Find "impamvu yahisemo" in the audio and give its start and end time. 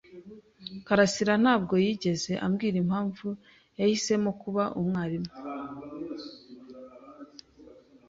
2.83-4.29